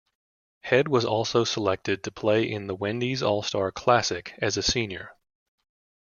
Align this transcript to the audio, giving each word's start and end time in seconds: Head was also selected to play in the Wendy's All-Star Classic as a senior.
Head 0.61 0.87
was 0.87 1.05
also 1.05 1.43
selected 1.43 2.03
to 2.03 2.11
play 2.11 2.49
in 2.51 2.65
the 2.65 2.73
Wendy's 2.73 3.21
All-Star 3.21 3.71
Classic 3.71 4.33
as 4.39 4.57
a 4.57 4.63
senior. 4.63 5.15